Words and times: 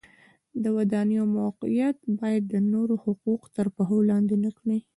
د 0.63 0.65
ودانیو 0.77 1.23
موقعیت 1.39 1.97
باید 2.19 2.43
د 2.47 2.55
نورو 2.71 2.95
حقوق 3.03 3.41
تر 3.55 3.67
پښو 3.75 3.97
لاندې 4.09 4.35
نه 4.43 4.51
کړي. 4.57 4.79